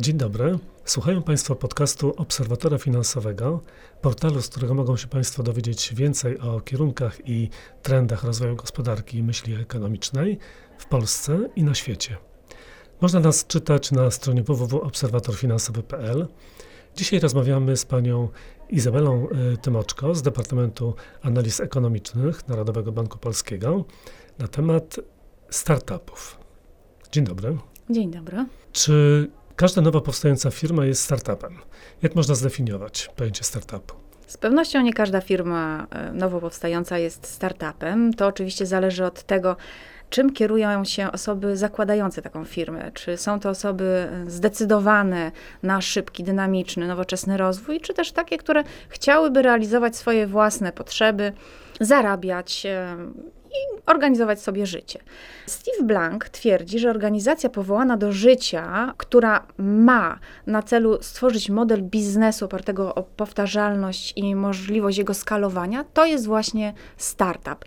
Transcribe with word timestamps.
Dzień 0.00 0.16
dobry. 0.16 0.58
Słuchają 0.84 1.22
Państwo 1.22 1.56
podcastu 1.56 2.14
Obserwatora 2.16 2.78
Finansowego, 2.78 3.60
portalu, 4.02 4.42
z 4.42 4.48
którego 4.48 4.74
mogą 4.74 4.96
się 4.96 5.06
Państwo 5.06 5.42
dowiedzieć 5.42 5.94
więcej 5.94 6.38
o 6.38 6.60
kierunkach 6.60 7.28
i 7.28 7.50
trendach 7.82 8.24
rozwoju 8.24 8.56
gospodarki 8.56 9.18
i 9.18 9.22
myśli 9.22 9.54
ekonomicznej 9.54 10.38
w 10.78 10.86
Polsce 10.86 11.48
i 11.56 11.64
na 11.64 11.74
świecie. 11.74 12.16
Można 13.00 13.20
nas 13.20 13.46
czytać 13.46 13.92
na 13.92 14.10
stronie 14.10 14.42
www.obserwatorfinansowy.pl. 14.42 16.26
Dzisiaj 16.96 17.20
rozmawiamy 17.20 17.76
z 17.76 17.84
panią 17.84 18.28
Izabelą 18.70 19.28
y, 19.54 19.56
Tymoczko 19.56 20.14
z 20.14 20.22
Departamentu 20.22 20.94
Analiz 21.22 21.60
Ekonomicznych 21.60 22.48
Narodowego 22.48 22.92
Banku 22.92 23.18
Polskiego 23.18 23.84
na 24.38 24.48
temat 24.48 24.96
startupów. 25.50 26.38
Dzień 27.12 27.24
dobry. 27.24 27.58
Dzień 27.90 28.10
dobry. 28.10 28.46
Czy 28.72 29.30
każda 29.56 29.82
nowa 29.82 30.00
powstająca 30.00 30.50
firma 30.50 30.86
jest 30.86 31.02
startupem? 31.02 31.58
Jak 32.02 32.14
można 32.14 32.34
zdefiniować 32.34 33.10
pojęcie 33.16 33.44
startupu? 33.44 33.94
Z 34.26 34.36
pewnością 34.36 34.82
nie 34.82 34.92
każda 34.92 35.20
firma 35.20 35.86
e, 35.90 36.12
nowo 36.12 36.40
powstająca 36.40 36.98
jest 36.98 37.26
startupem. 37.26 38.14
To 38.14 38.26
oczywiście 38.26 38.66
zależy 38.66 39.04
od 39.04 39.22
tego, 39.22 39.56
czym 40.10 40.32
kierują 40.32 40.84
się 40.84 41.12
osoby 41.12 41.56
zakładające 41.56 42.22
taką 42.22 42.44
firmę. 42.44 42.90
Czy 42.94 43.16
są 43.16 43.40
to 43.40 43.50
osoby 43.50 44.08
zdecydowane 44.26 45.32
na 45.62 45.80
szybki, 45.80 46.24
dynamiczny, 46.24 46.86
nowoczesny 46.86 47.36
rozwój, 47.36 47.80
czy 47.80 47.94
też 47.94 48.12
takie, 48.12 48.38
które 48.38 48.64
chciałyby 48.88 49.42
realizować 49.42 49.96
swoje 49.96 50.26
własne 50.26 50.72
potrzeby, 50.72 51.32
zarabiać 51.80 52.66
e, 52.66 52.96
i 53.54 53.80
organizować 53.86 54.42
sobie 54.42 54.66
życie. 54.66 55.00
Steve 55.46 55.82
Blank 55.82 56.28
twierdzi, 56.28 56.78
że 56.78 56.90
organizacja 56.90 57.50
powołana 57.50 57.96
do 57.96 58.12
życia, 58.12 58.94
która 58.96 59.46
ma 59.58 60.18
na 60.46 60.62
celu 60.62 61.02
stworzyć 61.02 61.50
model 61.50 61.82
biznesu 61.82 62.44
opartego 62.44 62.94
o 62.94 63.02
powtarzalność 63.02 64.12
i 64.16 64.34
możliwość 64.34 64.98
jego 64.98 65.14
skalowania, 65.14 65.84
to 65.94 66.06
jest 66.06 66.26
właśnie 66.26 66.72
startup. 66.96 67.64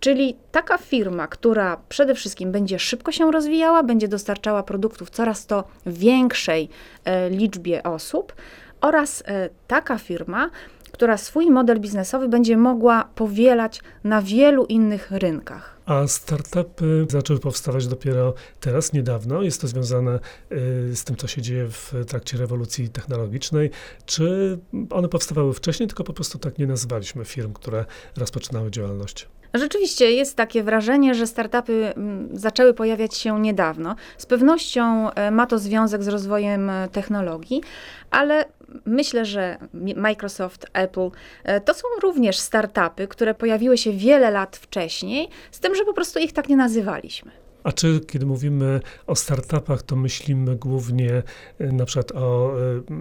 Czyli 0.00 0.36
taka 0.52 0.78
firma, 0.78 1.26
która 1.26 1.80
przede 1.88 2.14
wszystkim 2.14 2.52
będzie 2.52 2.78
szybko 2.78 3.12
się 3.12 3.32
rozwijała, 3.32 3.82
będzie 3.82 4.08
dostarczała 4.08 4.62
produktów 4.62 5.10
coraz 5.10 5.46
to 5.46 5.64
większej 5.86 6.68
e, 7.04 7.30
liczbie 7.30 7.82
osób 7.82 8.32
oraz 8.80 9.22
e, 9.26 9.48
taka 9.66 9.98
firma, 9.98 10.50
która 10.96 11.16
swój 11.16 11.50
model 11.50 11.80
biznesowy 11.80 12.28
będzie 12.28 12.56
mogła 12.56 13.08
powielać 13.14 13.80
na 14.04 14.22
wielu 14.22 14.64
innych 14.64 15.10
rynkach. 15.10 15.76
A 15.86 16.06
startupy 16.06 17.06
zaczęły 17.10 17.40
powstawać 17.40 17.86
dopiero 17.86 18.34
teraz, 18.60 18.92
niedawno. 18.92 19.42
Jest 19.42 19.60
to 19.60 19.68
związane 19.68 20.20
y, 20.52 20.96
z 20.96 21.04
tym, 21.04 21.16
co 21.16 21.26
się 21.26 21.42
dzieje 21.42 21.66
w 21.70 21.94
trakcie 22.06 22.38
rewolucji 22.38 22.88
technologicznej. 22.88 23.70
Czy 24.06 24.58
one 24.90 25.08
powstawały 25.08 25.54
wcześniej, 25.54 25.86
tylko 25.86 26.04
po 26.04 26.12
prostu 26.12 26.38
tak 26.38 26.58
nie 26.58 26.66
nazywaliśmy 26.66 27.24
firm, 27.24 27.52
które 27.52 27.84
rozpoczynały 28.16 28.70
działalność? 28.70 29.28
Rzeczywiście 29.58 30.10
jest 30.10 30.36
takie 30.36 30.62
wrażenie, 30.62 31.14
że 31.14 31.26
startupy 31.26 31.92
mm, 31.96 32.28
zaczęły 32.32 32.74
pojawiać 32.74 33.14
się 33.14 33.40
niedawno. 33.40 33.96
Z 34.18 34.26
pewnością 34.26 35.10
e, 35.10 35.30
ma 35.30 35.46
to 35.46 35.58
związek 35.58 36.02
z 36.02 36.08
rozwojem 36.08 36.70
e, 36.70 36.88
technologii, 36.88 37.62
ale 38.10 38.44
myślę, 38.86 39.24
że 39.24 39.58
Microsoft, 39.96 40.66
Apple 40.72 41.10
e, 41.44 41.60
to 41.60 41.74
są 41.74 41.88
również 42.02 42.38
startupy, 42.38 43.08
które 43.08 43.34
pojawiły 43.34 43.78
się 43.78 43.92
wiele 43.92 44.30
lat 44.30 44.56
wcześniej, 44.56 45.28
z 45.50 45.60
tym, 45.60 45.74
że 45.74 45.84
po 45.84 45.92
prostu 45.92 46.18
ich 46.18 46.32
tak 46.32 46.48
nie 46.48 46.56
nazywaliśmy. 46.56 47.45
A 47.66 47.72
czy 47.72 48.00
kiedy 48.00 48.26
mówimy 48.26 48.80
o 49.06 49.16
startupach, 49.16 49.82
to 49.82 49.96
myślimy 49.96 50.56
głównie 50.56 51.22
e, 51.58 51.72
na 51.72 51.84
przykład 51.84 52.12
o 52.12 52.52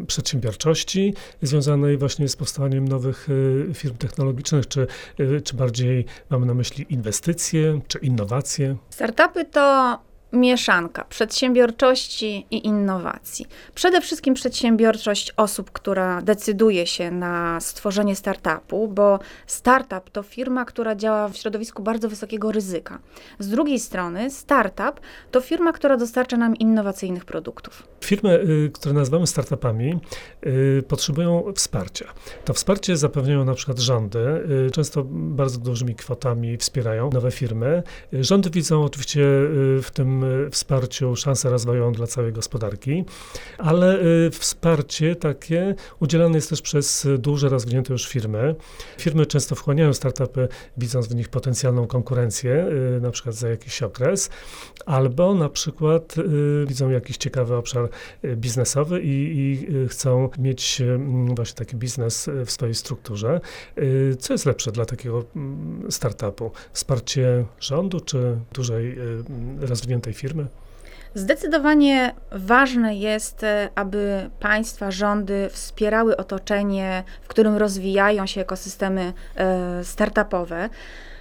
e, 0.02 0.05
przedsiębiorczości 0.05 1.13
związanej 1.41 1.97
właśnie 1.97 2.30
z 2.30 2.35
powstawaniem 2.35 2.88
nowych 2.88 3.27
firm 3.73 3.95
technologicznych, 3.95 4.67
czy, 4.67 4.88
czy 5.43 5.55
bardziej 5.55 6.05
mamy 6.30 6.45
na 6.45 6.53
myśli 6.53 6.86
inwestycje, 6.89 7.81
czy 7.87 7.99
innowacje? 7.99 8.76
Startupy 8.89 9.45
to 9.45 9.99
mieszanka 10.35 11.03
przedsiębiorczości 11.03 12.45
i 12.51 12.67
innowacji. 12.67 13.45
Przede 13.75 14.01
wszystkim 14.01 14.33
przedsiębiorczość 14.33 15.31
osób, 15.37 15.71
która 15.71 16.21
decyduje 16.21 16.87
się 16.87 17.11
na 17.11 17.59
stworzenie 17.59 18.15
startupu, 18.15 18.87
bo 18.87 19.19
startup 19.47 20.09
to 20.09 20.23
firma, 20.23 20.65
która 20.65 20.95
działa 20.95 21.29
w 21.29 21.37
środowisku 21.37 21.83
bardzo 21.83 22.09
wysokiego 22.09 22.51
ryzyka. 22.51 22.99
Z 23.39 23.49
drugiej 23.49 23.79
strony, 23.79 24.31
startup 24.31 24.99
to 25.31 25.41
firma, 25.41 25.73
która 25.73 25.97
dostarcza 25.97 26.37
nam 26.37 26.55
innowacyjnych 26.55 27.25
produktów. 27.25 27.83
Firmy, 28.03 28.39
y, 28.39 28.71
które 28.73 28.93
nazywamy 28.93 29.27
startupami, 29.27 29.99
y, 30.45 30.83
potrzebują 30.87 31.43
wsparcia. 31.55 32.05
To 32.45 32.53
wsparcie 32.53 32.97
zapewniają 32.97 33.45
na 33.45 33.53
przykład 33.53 33.79
rządy, 33.79 34.19
y, 34.67 34.71
często 34.71 35.03
bardzo 35.09 35.59
dużymi 35.59 35.95
kwotami 35.95 36.57
wspierają 36.57 37.09
nowe 37.13 37.31
firmy. 37.31 37.83
Rządy 38.13 38.49
widzą 38.49 38.83
oczywiście 38.83 39.21
w 39.81 39.87
tym 39.93 40.24
wsparciu 40.52 41.15
szansę 41.15 41.49
rozwojową 41.49 41.91
dla 41.91 42.08
całej 42.08 42.33
gospodarki, 42.33 43.05
ale 43.58 43.99
wsparcie 44.31 45.15
takie 45.15 45.75
udzielane 45.99 46.36
jest 46.36 46.49
też 46.49 46.61
przez 46.61 47.08
duże, 47.19 47.49
rozwinięte 47.49 47.93
już 47.93 48.08
firmy. 48.08 48.55
Firmy 48.97 49.25
często 49.25 49.55
wchłaniają 49.55 49.93
startupy, 49.93 50.47
widząc 50.77 51.08
w 51.08 51.15
nich 51.15 51.30
potencjalną 51.30 51.87
konkurencję, 51.87 52.65
na 53.02 53.11
przykład 53.11 53.35
za 53.35 53.49
jakiś 53.49 53.83
okres, 53.83 54.30
albo 54.85 55.35
na 55.35 55.49
przykład 55.49 56.15
widzą 56.67 56.89
jakiś 56.89 57.17
ciekawy 57.17 57.55
obszar 57.55 57.89
Y, 58.23 58.35
biznesowy 58.35 59.02
i, 59.02 59.37
i 59.37 59.75
y, 59.75 59.87
chcą 59.87 60.30
mieć 60.39 60.81
mm, 60.81 61.35
właśnie 61.35 61.55
taki 61.55 61.75
biznes 61.75 62.30
w 62.45 62.52
swojej 62.52 62.75
strukturze. 62.75 63.41
Y, 63.77 64.15
co 64.19 64.33
jest 64.33 64.45
lepsze 64.45 64.71
dla 64.71 64.85
takiego 64.85 65.23
mm, 65.35 65.91
startupu? 65.91 66.52
Wsparcie 66.73 67.45
rządu 67.59 67.99
czy 67.99 68.39
dużej, 68.53 68.95
rozwiniętej 69.59 70.05
firmy? 70.14 70.45
Zdecydowanie 71.16 72.14
ważne 72.32 72.95
jest, 72.95 73.45
aby 73.76 74.30
państwa, 74.39 74.92
rządy 74.92 75.49
wspierały 75.52 76.17
otoczenie, 76.17 77.04
w 77.21 77.27
którym 77.27 77.55
rozwijają 77.55 78.26
się 78.26 78.42
ekosystemy 78.42 79.14
startupowe. 79.83 80.70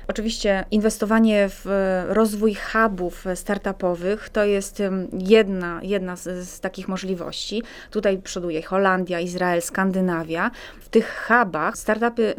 Oczywiście 0.08 0.64
inwestowanie 0.70 1.48
w 1.48 1.66
rozwój 2.08 2.54
hubów 2.54 3.24
startupowych 3.34 4.28
to 4.28 4.44
jest 4.44 4.82
jedna, 5.12 5.80
jedna 5.82 6.16
z, 6.16 6.48
z, 6.48 6.60
takich 6.60 6.88
możliwości. 6.88 7.62
Tutaj 7.90 8.18
przoduje 8.18 8.62
Holandia, 8.62 9.20
Izrael, 9.20 9.62
Skandynawia. 9.62 10.50
W 10.80 10.88
tych 10.88 11.26
hubach 11.28 11.78
startupy 11.78 12.34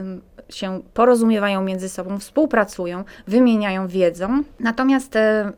się 0.49 0.81
porozumiewają 0.93 1.63
między 1.63 1.89
sobą, 1.89 2.19
współpracują, 2.19 3.03
wymieniają 3.27 3.87
wiedzą. 3.87 4.43
Natomiast 4.59 5.15
e, 5.15 5.51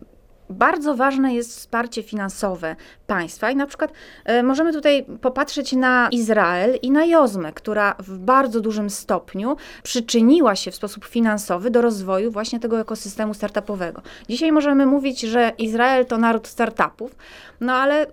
bardzo 0.50 0.96
ważne 0.96 1.34
jest 1.34 1.58
wsparcie 1.58 2.04
finansowe 2.04 2.76
państwa 3.08 3.52
i 3.52 3.56
na 3.56 3.66
przykład 3.66 3.92
e, 4.26 4.44
możemy 4.44 4.74
tutaj 4.74 5.06
popatrzeć 5.22 5.74
na 5.74 6.10
Izrael 6.12 6.80
i 6.82 6.92
na 6.92 7.06
Jozmę, 7.06 7.54
która 7.54 7.96
w 8.00 8.18
bardzo 8.18 8.62
dużym 8.62 8.90
stopniu 8.90 9.58
przyczyniła 9.84 10.56
się 10.56 10.72
w 10.72 10.76
sposób 10.76 11.06
finansowy 11.06 11.72
do 11.72 11.82
rozwoju 11.82 12.32
właśnie 12.32 12.60
tego 12.60 12.80
ekosystemu 12.80 13.34
startupowego. 13.34 14.02
Dzisiaj 14.30 14.52
możemy 14.52 14.86
mówić, 14.86 15.22
że 15.22 15.52
Izrael 15.58 16.06
to 16.06 16.18
naród 16.18 16.48
startupów, 16.48 17.16
no 17.62 17.74
ale 17.74 18.06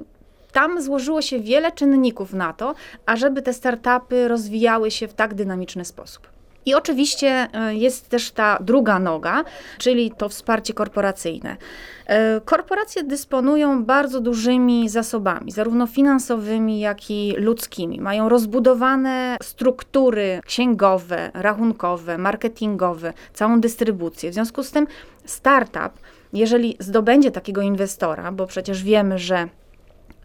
tam 0.53 0.83
złożyło 0.83 1.23
się 1.23 1.41
wiele 1.41 1.73
czynników 1.73 2.33
na 2.33 2.53
to, 2.53 2.75
ażeby 3.07 3.43
te 3.43 3.53
startupy 3.53 4.29
rozwijały 4.29 4.91
się 4.91 5.09
w 5.09 5.15
tak 5.15 5.35
dynamiczny 5.35 5.85
sposób. 5.85 6.34
I 6.67 6.75
oczywiście 6.75 7.49
e, 7.53 7.75
jest 7.75 8.09
też 8.09 8.31
ta 8.31 8.59
druga 8.61 8.99
noga, 8.99 9.45
czyli 9.79 10.11
to 10.11 10.29
wsparcie 10.29 10.75
korporacyjne. 10.75 11.57
E, 12.07 12.41
korporacje 12.45 13.03
dysponują 13.05 13.85
bardzo 13.85 14.21
dużymi 14.21 14.89
zasobami, 14.89 15.53
zarówno 15.53 15.87
finansowymi, 15.87 16.81
jak 16.81 17.11
i 17.11 17.35
ludzkimi. 17.37 18.01
Mają 18.01 18.29
rozbudowane 18.29 19.37
struktury 19.43 20.41
księgowe, 20.47 21.31
rachunkowe, 21.35 22.19
marketingowe, 22.19 23.13
całą 23.35 23.61
dystrybucję. 23.61 24.31
W 24.31 24.35
związku 24.35 24.63
z 24.63 24.71
tym 24.71 24.87
startup, 25.25 25.93
jeżeli 26.33 26.77
zdobędzie 26.79 27.31
takiego 27.31 27.63
inwestora, 27.63 28.33
bo 28.33 28.47
przecież 28.47 28.83
wiemy, 28.83 29.19
że 29.19 29.49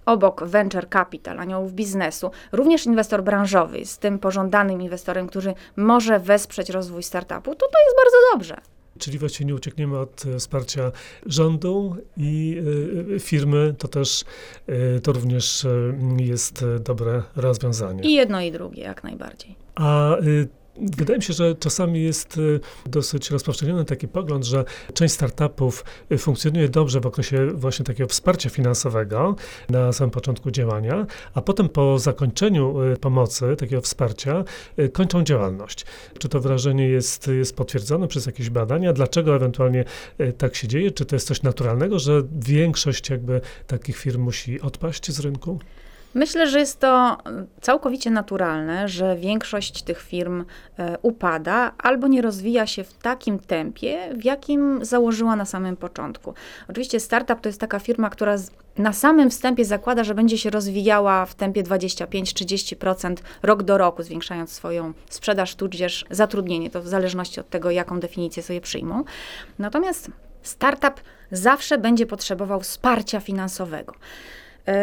obok 0.09 0.43
venture 0.43 0.89
capital, 0.89 1.39
aniołów 1.39 1.73
biznesu, 1.73 2.31
również 2.51 2.85
inwestor 2.85 3.23
branżowy 3.23 3.79
jest 3.79 4.01
tym 4.01 4.19
pożądanym 4.19 4.81
inwestorem, 4.81 5.27
który 5.27 5.53
może 5.75 6.19
wesprzeć 6.19 6.69
rozwój 6.69 7.03
startupu, 7.03 7.55
to 7.55 7.65
to 7.67 7.79
jest 7.85 7.97
bardzo 7.97 8.17
dobrze. 8.33 8.61
Czyli 8.99 9.19
właściwie 9.19 9.45
nie 9.45 9.55
uciekniemy 9.55 9.99
od 9.99 10.25
e, 10.25 10.39
wsparcia 10.39 10.91
rządu 11.25 11.95
i 12.17 12.61
e, 13.15 13.19
firmy, 13.19 13.75
to 13.77 13.87
też 13.87 14.23
e, 14.67 14.99
to 14.99 15.11
również 15.13 15.67
jest 16.17 16.65
dobre 16.79 17.23
rozwiązanie. 17.35 18.03
I 18.03 18.13
jedno 18.13 18.41
i 18.41 18.51
drugie, 18.51 18.83
jak 18.83 19.03
najbardziej. 19.03 19.55
A 19.75 20.17
Wydaje 20.81 21.17
mi 21.17 21.23
się, 21.23 21.33
że 21.33 21.55
czasami 21.55 22.03
jest 22.03 22.37
y, 22.37 22.59
dosyć 22.85 23.31
rozpowszechniony 23.31 23.85
taki 23.85 24.07
pogląd, 24.07 24.45
że 24.45 24.65
część 24.93 25.13
startupów 25.13 25.85
y, 26.11 26.17
funkcjonuje 26.17 26.69
dobrze 26.69 26.99
w 26.99 27.05
okresie 27.05 27.47
właśnie 27.53 27.85
takiego 27.85 28.07
wsparcia 28.07 28.49
finansowego 28.49 29.35
na 29.69 29.93
samym 29.93 30.11
początku 30.11 30.51
działania, 30.51 31.07
a 31.33 31.41
potem 31.41 31.69
po 31.69 31.99
zakończeniu 31.99 32.83
y, 32.83 32.97
pomocy, 32.97 33.55
takiego 33.55 33.81
wsparcia, 33.81 34.43
kończą 34.93 35.23
działalność. 35.23 35.85
Czy 36.19 36.29
to 36.29 36.39
wrażenie 36.39 36.87
jest, 36.87 37.27
jest 37.27 37.55
potwierdzone 37.55 38.07
przez 38.07 38.25
jakieś 38.25 38.49
badania? 38.49 38.93
Dlaczego 38.93 39.35
ewentualnie 39.35 39.85
tak 40.37 40.55
się 40.55 40.67
dzieje? 40.67 40.91
Czy 40.91 41.05
to 41.05 41.15
jest 41.15 41.27
coś 41.27 41.41
naturalnego, 41.41 41.99
że 41.99 42.23
większość 42.39 43.09
jakby 43.09 43.41
takich 43.67 43.97
firm 43.97 44.21
musi 44.21 44.61
odpaść 44.61 45.11
z 45.11 45.19
rynku? 45.19 45.59
Myślę, 46.13 46.47
że 46.47 46.59
jest 46.59 46.79
to 46.79 47.17
całkowicie 47.61 48.11
naturalne, 48.11 48.87
że 48.87 49.15
większość 49.15 49.83
tych 49.83 50.01
firm 50.01 50.45
e, 50.79 50.97
upada 51.01 51.71
albo 51.77 52.07
nie 52.07 52.21
rozwija 52.21 52.67
się 52.67 52.83
w 52.83 52.93
takim 52.93 53.39
tempie, 53.39 54.09
w 54.17 54.25
jakim 54.25 54.85
założyła 54.85 55.35
na 55.35 55.45
samym 55.45 55.77
początku. 55.77 56.33
Oczywiście 56.69 56.99
startup 56.99 57.41
to 57.41 57.49
jest 57.49 57.59
taka 57.59 57.79
firma, 57.79 58.09
która 58.09 58.35
na 58.77 58.93
samym 58.93 59.29
wstępie 59.29 59.65
zakłada, 59.65 60.03
że 60.03 60.15
będzie 60.15 60.37
się 60.37 60.49
rozwijała 60.49 61.25
w 61.25 61.35
tempie 61.35 61.63
25-30% 61.63 63.15
rok 63.43 63.63
do 63.63 63.77
roku, 63.77 64.03
zwiększając 64.03 64.51
swoją 64.51 64.93
sprzedaż 65.09 65.55
tudzież 65.55 66.05
zatrudnienie. 66.09 66.69
To 66.69 66.81
w 66.81 66.87
zależności 66.87 67.39
od 67.39 67.49
tego, 67.49 67.71
jaką 67.71 67.99
definicję 67.99 68.43
sobie 68.43 68.61
przyjmą. 68.61 69.03
Natomiast 69.59 70.11
startup 70.41 71.01
zawsze 71.31 71.77
będzie 71.77 72.05
potrzebował 72.05 72.59
wsparcia 72.59 73.19
finansowego. 73.19 73.93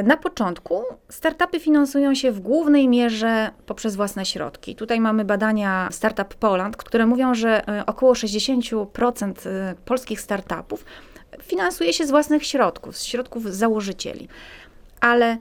Na 0.05 0.17
początku 0.17 0.83
startupy 1.09 1.61
finansują 1.61 2.15
się 2.15 2.33
w 2.33 2.41
głównej 2.41 2.89
mierze 2.89 3.51
poprzez 3.67 3.97
własne 3.97 4.27
środki. 4.27 4.77
Tutaj 4.77 5.01
mamy 5.01 5.25
badania 5.25 5.89
Startup 5.93 6.35
Poland, 6.35 6.77
które 6.77 7.07
mówią, 7.07 7.35
że 7.35 7.69
e, 7.69 7.87
około 7.87 8.13
60% 8.13 9.49
e, 9.49 9.75
polskich 9.85 10.21
startupów 10.21 10.85
finansuje 11.43 11.93
się 11.93 12.07
z 12.07 12.11
własnych 12.11 12.47
środków, 12.47 12.97
z 12.97 13.05
środków 13.05 13.45
założycieli. 13.45 14.29
Ale 15.01 15.39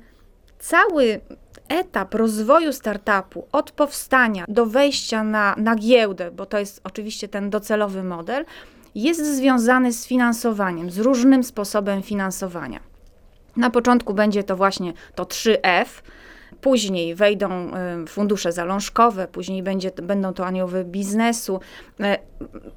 cały 0.59 1.19
etap 1.67 2.13
rozwoju 2.13 2.73
startupu 2.73 3.47
od 3.51 3.71
powstania 3.71 4.45
do 4.47 4.65
wejścia 4.65 5.23
na, 5.23 5.55
na 5.57 5.75
giełdę, 5.75 6.31
bo 6.31 6.45
to 6.45 6.59
jest 6.59 6.81
oczywiście 6.83 7.27
ten 7.27 7.49
docelowy 7.49 8.03
model, 8.03 8.45
jest 8.95 9.35
związany 9.35 9.93
z 9.93 10.07
finansowaniem, 10.07 10.91
z 10.91 10.99
różnym 10.99 11.43
sposobem 11.43 12.03
finansowania. 12.03 12.94
Na 13.57 13.69
początku 13.69 14.13
będzie 14.13 14.43
to 14.43 14.55
właśnie 14.55 14.93
to 15.15 15.23
3F, 15.23 15.85
później 16.61 17.15
wejdą 17.15 17.71
y, 18.03 18.07
fundusze 18.07 18.51
zalążkowe, 18.51 19.27
później 19.27 19.63
będzie, 19.63 19.91
będą 20.03 20.33
to 20.33 20.45
anioły 20.45 20.83
biznesu, 20.83 21.59
e, 21.99 22.17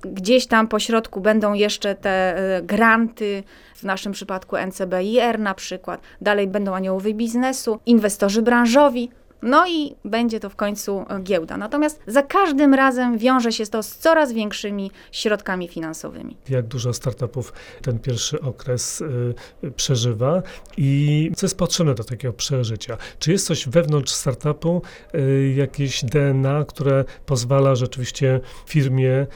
gdzieś 0.03 0.47
tam 0.47 0.69
po 0.69 0.79
środku 0.79 1.21
będą 1.21 1.53
jeszcze 1.53 1.95
te 1.95 2.37
e, 2.37 2.63
granty, 2.63 3.43
w 3.75 3.83
naszym 3.83 4.13
przypadku 4.13 4.57
NCBIR 4.57 5.39
na 5.39 5.55
przykład, 5.55 6.01
dalej 6.21 6.47
będą 6.47 6.75
aniołowie 6.75 7.15
biznesu, 7.15 7.79
inwestorzy 7.87 8.43
branżowi, 8.43 9.11
no 9.43 9.67
i 9.69 9.95
będzie 10.05 10.41
to 10.41 10.51
w 10.51 10.57
końcu 10.57 11.05
giełda. 11.23 11.57
Natomiast 11.57 12.01
za 12.07 12.23
każdym 12.23 12.75
razem 12.75 13.19
wiąże 13.19 13.53
się 13.53 13.67
to 13.67 13.83
z 13.83 13.97
coraz 13.97 14.33
większymi 14.33 14.91
środkami 15.13 15.69
finansowymi. 15.69 16.37
Jak 16.49 16.67
dużo 16.67 16.93
startupów 16.93 17.53
ten 17.83 17.99
pierwszy 17.99 18.41
okres 18.41 19.01
y, 19.01 19.35
przeżywa 19.77 20.43
i 20.77 21.31
co 21.37 21.47
jest 21.47 21.59
potrzebne 21.59 21.95
do 21.95 22.05
takiego 22.05 22.35
przeżycia? 22.35 22.97
Czy 23.19 23.33
jest 23.33 23.47
coś 23.47 23.69
wewnątrz 23.69 24.13
startupu, 24.13 24.83
y, 25.15 25.55
jakieś 25.57 26.05
DNA, 26.05 26.65
które 26.65 27.05
pozwala 27.27 27.75
rzeczywiście 27.75 28.41
firmie 28.67 29.27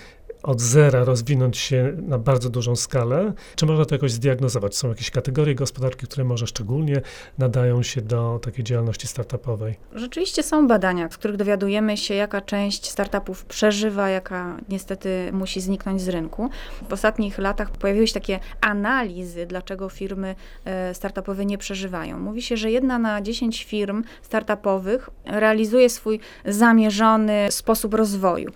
od 0.42 0.60
zera 0.60 1.04
rozwinąć 1.04 1.58
się 1.58 1.92
na 2.02 2.18
bardzo 2.18 2.50
dużą 2.50 2.76
skalę? 2.76 3.32
Czy 3.56 3.66
można 3.66 3.84
to 3.84 3.94
jakoś 3.94 4.12
zdiagnozować? 4.12 4.76
Są 4.76 4.88
jakieś 4.88 5.10
kategorie 5.10 5.54
gospodarki, 5.54 6.06
które 6.06 6.24
może 6.24 6.46
szczególnie 6.46 7.00
nadają 7.38 7.82
się 7.82 8.00
do 8.00 8.40
takiej 8.42 8.64
działalności 8.64 9.06
startupowej? 9.06 9.74
Rzeczywiście 9.94 10.42
są 10.42 10.68
badania, 10.68 11.10
z 11.10 11.16
których 11.16 11.36
dowiadujemy 11.36 11.96
się, 11.96 12.14
jaka 12.14 12.40
część 12.40 12.90
startupów 12.90 13.44
przeżywa, 13.44 14.08
jaka 14.08 14.56
niestety 14.68 15.30
musi 15.32 15.60
zniknąć 15.60 16.02
z 16.02 16.08
rynku. 16.08 16.50
W 16.88 16.92
ostatnich 16.92 17.38
latach 17.38 17.70
pojawiły 17.70 18.06
się 18.06 18.14
takie 18.14 18.40
analizy, 18.60 19.46
dlaczego 19.46 19.88
firmy 19.88 20.34
e, 20.64 20.94
startupowe 20.94 21.44
nie 21.44 21.58
przeżywają. 21.58 22.18
Mówi 22.18 22.42
się, 22.42 22.56
że 22.56 22.70
jedna 22.70 22.98
na 22.98 23.22
dziesięć 23.22 23.64
firm 23.64 24.04
startupowych 24.22 25.10
realizuje 25.26 25.90
swój 25.90 26.20
zamierzony 26.44 27.46
sposób 27.50 27.94
rozwoju. 27.94 28.52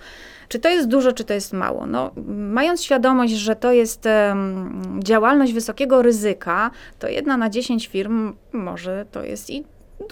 Czy 0.48 0.58
to 0.58 0.68
jest 0.68 0.88
dużo, 0.88 1.12
czy 1.12 1.24
to 1.24 1.34
jest 1.34 1.52
mało? 1.52 1.86
No, 1.86 2.10
mając 2.36 2.82
świadomość, 2.82 3.32
że 3.32 3.56
to 3.56 3.72
jest 3.72 4.06
um, 4.06 5.00
działalność 5.04 5.52
wysokiego 5.52 6.02
ryzyka, 6.02 6.70
to 6.98 7.08
jedna 7.08 7.36
na 7.36 7.50
dziesięć 7.50 7.86
firm 7.88 8.34
może 8.52 9.06
to 9.12 9.24
jest 9.24 9.50
i 9.50 9.64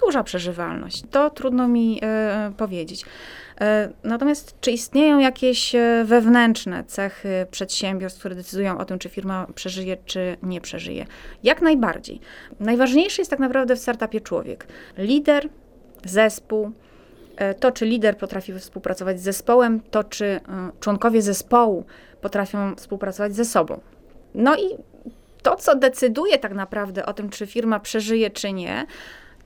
duża 0.05 0.23
przeżywalność. 0.23 1.03
To 1.11 1.29
trudno 1.29 1.67
mi 1.67 1.99
e, 2.03 2.51
powiedzieć. 2.57 3.05
E, 3.61 3.89
natomiast 4.03 4.55
czy 4.61 4.71
istnieją 4.71 5.19
jakieś 5.19 5.75
e, 5.75 6.03
wewnętrzne 6.05 6.83
cechy 6.83 7.45
przedsiębiorstw, 7.51 8.19
które 8.19 8.35
decydują 8.35 8.77
o 8.77 8.85
tym, 8.85 8.99
czy 8.99 9.09
firma 9.09 9.47
przeżyje, 9.55 9.97
czy 10.05 10.37
nie 10.43 10.61
przeżyje? 10.61 11.05
Jak 11.43 11.61
najbardziej. 11.61 12.19
Najważniejszy 12.59 13.21
jest 13.21 13.31
tak 13.31 13.39
naprawdę 13.39 13.75
w 13.75 13.79
startupie 13.79 14.21
człowiek. 14.21 14.67
Lider, 14.97 15.49
zespół, 16.05 16.71
to, 17.59 17.71
czy 17.71 17.85
lider 17.85 18.17
potrafi 18.17 18.59
współpracować 18.59 19.19
z 19.19 19.23
zespołem, 19.23 19.81
to, 19.91 20.03
czy 20.03 20.25
e, 20.25 20.41
członkowie 20.79 21.21
zespołu 21.21 21.85
potrafią 22.21 22.75
współpracować 22.75 23.35
ze 23.35 23.45
sobą. 23.45 23.79
No 24.35 24.55
i 24.55 24.77
to, 25.41 25.55
co 25.55 25.75
decyduje 25.75 26.37
tak 26.37 26.53
naprawdę 26.53 27.05
o 27.05 27.13
tym, 27.13 27.29
czy 27.29 27.47
firma 27.47 27.79
przeżyje, 27.79 28.29
czy 28.29 28.53
nie, 28.53 28.85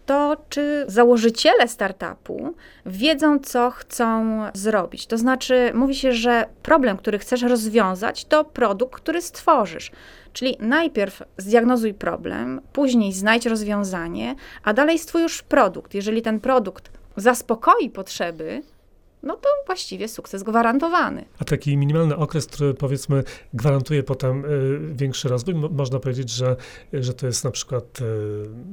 to 0.05 0.37
czy 0.49 0.85
założyciele 0.87 1.67
startupu 1.67 2.53
wiedzą, 2.85 3.39
co 3.39 3.71
chcą 3.71 4.41
zrobić. 4.53 5.07
To 5.07 5.17
znaczy, 5.17 5.71
mówi 5.73 5.95
się, 5.95 6.13
że 6.13 6.45
problem, 6.63 6.97
który 6.97 7.19
chcesz 7.19 7.41
rozwiązać, 7.41 8.25
to 8.25 8.45
produkt, 8.45 8.95
który 8.95 9.21
stworzysz. 9.21 9.91
Czyli 10.33 10.57
najpierw 10.59 11.23
zdiagnozuj 11.37 11.93
problem, 11.93 12.61
później 12.73 13.13
znajdź 13.13 13.45
rozwiązanie, 13.45 14.35
a 14.63 14.73
dalej 14.73 14.99
stwórz 14.99 15.21
już 15.21 15.43
produkt. 15.43 15.93
Jeżeli 15.93 16.21
ten 16.21 16.39
produkt 16.39 16.98
zaspokoi 17.19 17.89
potrzeby, 17.89 18.63
no 19.23 19.35
to 19.35 19.49
właściwie 19.65 20.07
sukces 20.07 20.43
gwarantowany. 20.43 21.25
A 21.39 21.45
taki 21.45 21.77
minimalny 21.77 22.15
okres, 22.15 22.45
który 22.45 22.73
powiedzmy 22.73 23.23
gwarantuje 23.53 24.03
potem 24.03 24.45
y, 24.45 24.79
większy 24.95 25.29
rozwój, 25.29 25.55
można 25.55 25.99
powiedzieć, 25.99 26.29
że, 26.29 26.55
że 26.93 27.13
to 27.13 27.27
jest 27.27 27.43
na 27.43 27.51
przykład 27.51 28.01
y, 28.01 28.05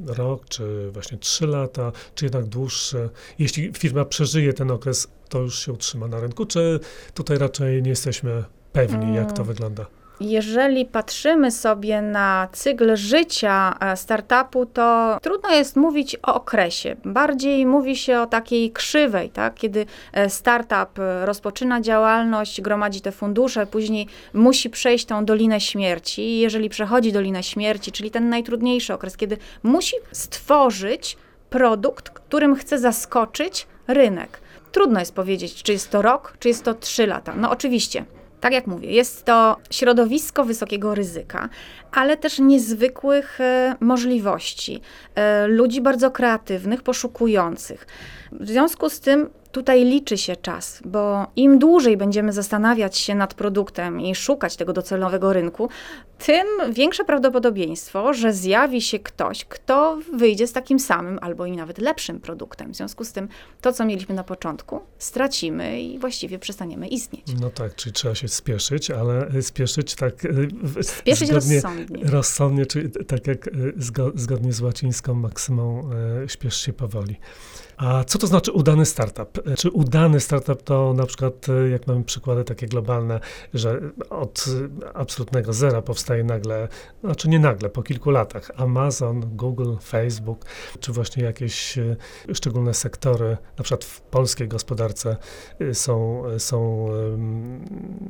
rok, 0.07 0.49
czy 0.49 0.91
właśnie 0.91 1.19
trzy 1.19 1.47
lata, 1.47 1.93
czy 2.15 2.25
jednak 2.25 2.45
dłuższy. 2.45 3.09
Jeśli 3.39 3.73
firma 3.79 4.05
przeżyje 4.05 4.53
ten 4.53 4.71
okres, 4.71 5.09
to 5.29 5.38
już 5.38 5.59
się 5.59 5.73
utrzyma 5.73 6.09
na 6.09 6.21
rynku, 6.21 6.47
czy 6.47 6.81
tutaj 7.15 7.38
raczej 7.38 7.83
nie 7.83 7.91
jesteśmy 7.91 8.45
pewni, 8.73 9.15
jak 9.15 9.33
to 9.33 9.43
mm. 9.43 9.47
wygląda? 9.47 9.87
Jeżeli 10.20 10.85
patrzymy 10.85 11.50
sobie 11.50 12.02
na 12.02 12.49
cykl 12.52 12.96
życia 12.96 13.76
e, 13.80 13.96
startupu, 13.96 14.66
to 14.66 15.18
trudno 15.23 15.50
jest 15.50 15.76
mówić 15.76 16.16
o 16.23 16.35
okresie. 16.35 16.96
Bardziej 17.04 17.66
mówi 17.66 17.96
się 17.96 18.20
o 18.20 18.26
takiej 18.26 18.70
krzywej, 18.70 19.30
tak? 19.30 19.54
kiedy 19.54 19.87
e, 20.12 20.30
startup 20.30 20.99
rozpoczyna 21.25 21.80
działalność, 21.80 22.61
gromadzi 22.61 23.00
te 23.00 23.12
fundusze, 23.12 23.66
później 23.66 24.06
musi 24.35 24.70
przejść 24.70 25.04
tą 25.04 25.25
dolinę 25.25 25.61
śmierci. 25.61 26.38
Jeżeli 26.38 26.68
przechodzi 26.68 27.12
dolinę 27.12 27.42
śmierci, 27.42 27.92
czyli 27.92 28.11
ten 28.11 28.28
najtrudniejszy 28.28 28.94
okres, 28.94 29.16
kiedy 29.16 29.37
musi 29.62 29.96
stworzyć 30.12 31.16
produkt, 31.50 32.11
którym 32.11 32.56
chce 32.56 32.78
zaskoczyć 32.78 33.66
rynek. 33.88 34.40
Trudno 34.73 35.00
jest 35.00 35.14
powiedzieć, 35.14 35.62
czy 35.62 35.73
jest 35.73 35.90
to 35.90 36.02
rok, 36.02 36.37
czy 36.38 36.49
jest 36.49 36.64
to 36.64 36.75
trzy 36.75 37.06
lata. 37.06 37.35
No 37.37 37.50
oczywiście, 37.50 38.04
tak 38.47 38.53
jak 38.53 38.67
mówię, 38.67 38.91
jest 38.91 39.25
to 39.25 39.57
środowisko 39.71 40.45
wysokiego 40.45 40.95
ryzyka, 40.95 41.49
ale 41.93 42.17
też 42.17 42.38
niezwykłych 42.38 43.41
e, 43.41 43.76
możliwości, 43.81 44.81
e, 45.15 45.47
ludzi 45.47 45.81
bardzo 45.81 46.11
kreatywnych, 46.11 46.83
poszukujących. 46.83 47.87
W 48.33 48.49
związku 48.49 48.91
z 48.91 49.00
tym 49.00 49.31
tutaj 49.57 49.85
liczy 49.85 50.19
się 50.19 50.37
czas, 50.37 50.81
bo 50.85 51.27
im 51.37 51.59
dłużej 51.59 51.97
będziemy 51.97 52.33
zastanawiać 52.33 52.99
się 52.99 53.15
nad 53.15 53.35
produktem 53.35 54.01
i 54.01 54.15
szukać 54.15 54.57
tego 54.57 54.73
docelowego 54.73 55.33
rynku, 55.33 55.69
tym 56.19 56.47
większe 56.73 57.05
prawdopodobieństwo, 57.05 58.15
że 58.15 58.33
zjawi 58.33 58.83
się 58.83 58.99
ktoś, 58.99 59.45
kto 59.45 59.99
wyjdzie 60.13 60.47
z 60.47 60.53
takim 60.53 60.79
samym 60.79 61.19
albo 61.23 61.47
i 61.47 61.53
nawet 61.53 61.79
lepszym 61.79 62.21
produktem. 62.21 62.73
W 62.73 62.77
związku 62.77 63.05
z 63.05 63.13
tym 63.13 63.29
to, 63.61 63.73
co 63.73 63.85
mieliśmy 63.85 64.15
na 64.15 64.25
początku, 64.25 64.81
stracimy 64.99 65.83
i 65.83 65.99
właściwie 65.99 66.39
przestaniemy 66.39 66.89
istnieć. 66.89 67.27
No 67.41 67.51
tak, 67.51 67.75
czyli 67.75 67.93
trzeba 67.93 68.15
się 68.15 68.29
spieszyć, 68.29 68.91
ale 68.91 69.43
spieszyć 69.43 69.95
tak 69.95 70.15
spieszyć 70.83 71.29
zgodnie, 71.29 71.55
rozsądnie. 71.55 72.05
rozsądnie, 72.05 72.67
czyli 72.67 72.91
tak 73.07 73.27
jak 73.27 73.51
zgodnie 74.15 74.53
z 74.53 74.61
łacińską 74.61 75.15
maksymą, 75.15 75.91
śpiesz 76.27 76.61
się 76.61 76.73
powoli. 76.73 77.17
A 77.77 78.05
co 78.05 78.19
to 78.19 78.27
znaczy 78.27 78.53
udany 78.53 78.87
startup? 78.87 79.39
Czy 79.55 79.71
udany 79.71 80.21
startup 80.21 80.62
to 80.62 80.93
na 80.93 81.07
przykład, 81.07 81.49
e, 81.49 81.69
jak 81.69 81.87
mamy 81.87 82.05
przykłady 82.05 82.45
takie 82.45 82.67
globalne, 82.67 83.21
że 83.55 83.81
od 84.11 84.45
absolutnego 84.95 85.53
zera 85.53 85.83
powstaje 85.83 86.25
nagle, 86.25 86.69
znaczy 87.05 87.29
nie 87.29 87.38
nagle, 87.38 87.69
po 87.69 87.83
kilku 87.83 88.11
latach, 88.11 88.50
Amazon, 88.57 89.37
Google, 89.37 89.75
Facebook, 89.83 90.45
czy 90.81 90.93
właśnie 90.93 91.25
jakieś 91.25 91.79
e, 91.79 91.97
szczególne 92.35 92.75
sektory, 92.75 93.37
na 93.59 93.65
przykład 93.65 93.85
w 93.85 94.00
polskiej 94.00 94.49
gospodarce 94.49 95.17
e, 95.61 95.75
są, 95.75 96.23
są 96.38 96.87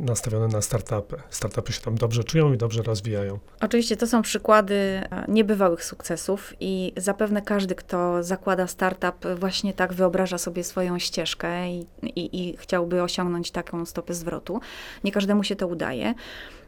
nastawione 0.00 0.48
na 0.48 0.62
startupy. 0.62 1.16
Startupy 1.30 1.72
się 1.72 1.80
tam 1.80 1.94
dobrze 1.94 2.24
czują 2.24 2.52
i 2.52 2.56
dobrze 2.56 2.82
rozwijają. 2.82 3.38
Oczywiście 3.60 3.96
to 3.96 4.06
są 4.06 4.22
przykłady 4.22 5.00
niebywałych 5.28 5.84
sukcesów 5.84 6.54
i 6.60 6.92
zapewne 6.96 7.42
każdy, 7.42 7.74
kto 7.74 8.22
zakłada 8.22 8.66
startup, 8.66 9.26
właśnie 9.38 9.74
tak 9.74 9.92
wyobraża 9.92 10.38
sobie 10.38 10.64
swoją 10.64 10.98
ścieżkę 10.98 11.25
i, 11.70 11.86
i, 12.02 12.48
i 12.48 12.56
chciałby 12.56 13.02
osiągnąć 13.02 13.50
taką 13.50 13.86
stopę 13.86 14.14
zwrotu. 14.14 14.60
Nie 15.04 15.12
każdemu 15.12 15.44
się 15.44 15.56
to 15.56 15.66
udaje. 15.66 16.14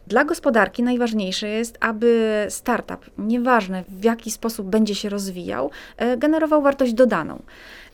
Dla 0.07 0.25
gospodarki 0.25 0.83
najważniejsze 0.83 1.49
jest, 1.49 1.79
aby 1.81 2.47
startup, 2.51 3.11
nieważne 3.19 3.85
w 3.89 4.05
jaki 4.05 4.31
sposób 4.31 4.67
będzie 4.67 4.95
się 4.95 5.09
rozwijał, 5.09 5.71
e, 5.97 6.17
generował 6.17 6.63
wartość 6.63 6.93
dodaną. 6.93 7.43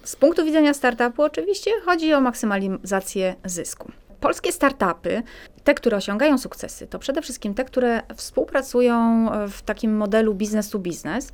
Z 0.04 0.16
punktu 0.16 0.44
widzenia 0.44 0.75
startupu 0.75 1.23
oczywiście 1.23 1.71
chodzi 1.85 2.14
o 2.14 2.21
maksymalizację 2.21 3.35
zysku. 3.44 3.92
Polskie 4.25 4.52
startupy, 4.52 5.23
te, 5.64 5.75
które 5.75 5.97
osiągają 5.97 6.38
sukcesy, 6.38 6.87
to 6.87 6.99
przede 6.99 7.23
wszystkim 7.23 7.54
te, 7.54 7.64
które 7.64 8.02
współpracują 8.16 9.28
w 9.49 9.62
takim 9.62 9.97
modelu 9.97 10.35
business 10.35 10.71
to 10.71 10.78
business, 10.78 11.33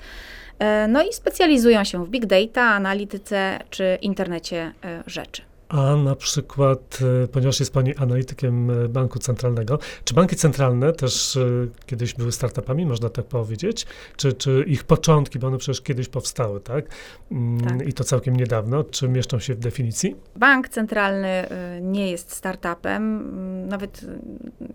e, 0.59 0.89
no 0.89 1.03
i 1.03 1.13
specjalizują 1.13 1.85
się 1.85 2.05
w 2.05 2.09
big 2.09 2.27
data, 2.27 2.63
analityce 2.63 3.59
czy 3.71 3.99
internecie 4.03 4.73
e, 4.85 5.03
rzeczy. 5.07 5.50
A 5.71 5.97
na 5.97 6.17
przykład, 6.17 6.99
e, 7.25 7.29
ponieważ 7.29 7.61
jest 7.61 7.73
Pani 7.73 7.97
analitykiem 7.97 8.71
e, 8.71 8.89
banku 8.89 9.19
centralnego, 9.19 9.79
czy 10.05 10.15
banki 10.15 10.37
centralne 10.37 10.93
też 10.93 11.37
e, 11.37 11.41
kiedyś 11.87 12.15
były 12.15 12.33
startupami, 12.33 12.87
można 12.87 13.09
tak 13.09 13.25
powiedzieć? 13.25 13.87
Czy, 14.17 14.33
czy 14.33 14.65
ich 14.67 14.85
początki, 14.85 15.39
bo 15.39 15.47
one 15.47 15.59
przecież 15.59 15.81
kiedyś 15.83 16.09
powstały, 16.09 16.61
tak? 16.61 16.85
Mm, 17.33 17.61
Tak. 17.61 17.89
I 17.89 17.93
to 17.93 18.05
całkiem 18.05 18.37
niedawno. 18.37 18.85
Czy 18.85 19.09
mieszczą 19.09 19.39
się 19.39 19.55
w 19.55 19.59
definicji? 19.59 20.17
Bank 20.37 20.69
centralny 20.69 21.49
nie 21.81 22.11
jest 22.11 22.33
startupem. 22.33 23.03
Mm, 23.19 23.69
Nawet 23.69 24.05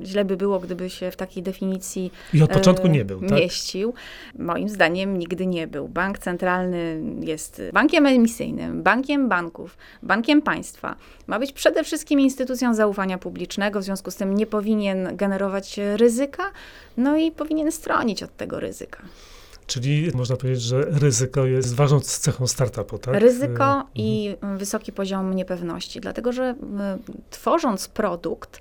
źle 0.01 0.25
by 0.25 0.37
było, 0.37 0.59
gdyby 0.59 0.89
się 0.89 1.11
w 1.11 1.15
takiej 1.15 1.43
definicji 1.43 2.11
I 2.33 2.41
od 2.41 2.49
początku 2.51 2.87
nie 2.87 3.05
był, 3.05 3.19
tak? 3.21 3.31
mieścił. 3.31 3.93
Moim 4.39 4.69
zdaniem 4.69 5.17
nigdy 5.17 5.45
nie 5.45 5.67
był. 5.67 5.87
Bank 5.87 6.19
centralny 6.19 7.01
jest 7.19 7.61
bankiem 7.73 8.05
emisyjnym, 8.05 8.83
bankiem 8.83 9.29
banków, 9.29 9.77
bankiem 10.03 10.41
państwa. 10.41 10.84
Ma 11.27 11.39
być 11.39 11.51
przede 11.51 11.83
wszystkim 11.83 12.19
instytucją 12.19 12.73
zaufania 12.73 13.17
publicznego, 13.17 13.79
w 13.79 13.83
związku 13.83 14.11
z 14.11 14.15
tym 14.15 14.35
nie 14.35 14.45
powinien 14.45 15.15
generować 15.15 15.79
ryzyka, 15.95 16.43
no 16.97 17.17
i 17.17 17.31
powinien 17.31 17.71
stronić 17.71 18.23
od 18.23 18.37
tego 18.37 18.59
ryzyka. 18.59 19.01
Czyli 19.67 20.11
można 20.13 20.35
powiedzieć, 20.35 20.61
że 20.61 20.85
ryzyko 20.85 21.45
jest 21.45 21.75
ważną 21.75 21.99
cechą 21.99 22.47
startupu, 22.47 22.97
tak? 22.97 23.15
Ryzyko 23.15 23.79
E, 23.79 23.83
i 23.95 24.35
wysoki 24.57 24.91
poziom 24.91 25.33
niepewności, 25.33 26.01
dlatego 26.01 26.31
że 26.31 26.55
tworząc 27.29 27.87
produkt, 27.87 28.59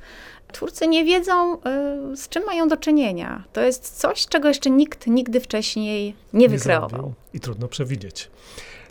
twórcy 0.52 0.88
nie 0.88 1.04
wiedzą, 1.04 1.56
y, 1.56 2.16
z 2.16 2.28
czym 2.28 2.44
mają 2.46 2.68
do 2.68 2.76
czynienia. 2.76 3.44
To 3.52 3.60
jest 3.60 4.00
coś, 4.00 4.26
czego 4.26 4.48
jeszcze 4.48 4.70
nikt 4.70 5.06
nigdy 5.06 5.40
wcześniej 5.40 6.14
nie 6.32 6.48
wykreował. 6.48 6.90
zrobił 6.90 7.14
I 7.34 7.40
trudno 7.40 7.68
przewidzieć. 7.68 8.30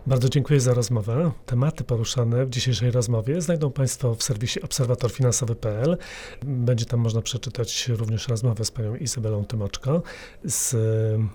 Bardzo 0.07 0.29
dziękuję 0.29 0.60
za 0.60 0.74
rozmowę. 0.74 1.31
Tematy 1.45 1.83
poruszane 1.83 2.45
w 2.45 2.50
dzisiejszej 2.50 2.91
rozmowie 2.91 3.41
znajdą 3.41 3.72
Państwo 3.72 4.15
w 4.15 4.24
serwisie 4.24 4.62
obserwatorfinansowy.pl. 4.62 5.98
Będzie 6.45 6.86
tam 6.86 7.00
można 7.00 7.22
przeczytać 7.22 7.88
również 7.88 8.27
rozmowę 8.27 8.65
z 8.65 8.72
panią 8.72 8.95
Izabelą 8.95 9.45
Tymoczko 9.45 10.01
z 10.43 10.75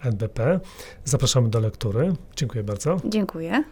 NBP. 0.02 0.60
Zapraszamy 1.04 1.48
do 1.48 1.60
lektury. 1.60 2.12
Dziękuję 2.37 2.64
bardzo. 2.64 2.96
Dziękuję. 3.04 3.64